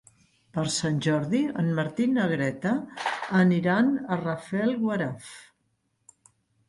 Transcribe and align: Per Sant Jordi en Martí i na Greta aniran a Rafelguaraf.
Per 0.57 0.61
Sant 0.75 0.95
Jordi 1.07 1.41
en 1.63 1.67
Martí 1.81 2.07
i 2.11 2.15
na 2.15 2.25
Greta 2.33 2.73
aniran 3.43 3.95
a 4.17 4.21
Rafelguaraf. 4.25 5.33